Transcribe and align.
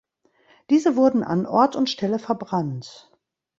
Diese 0.71 0.95
wurden 0.95 1.21
an 1.23 1.45
Ort 1.45 1.75
und 1.75 1.87
Stelle 1.87 2.17
verbrannt. 2.17 3.11